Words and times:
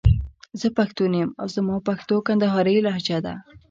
زه 0.59 0.67
پښتون 0.77 1.11
يم 1.21 1.29
او 1.41 1.47
زما 1.55 1.75
پښتو 1.87 2.15
کندهارۍ 2.27 2.75
لهجه 2.85 3.17
ده. 3.25 3.33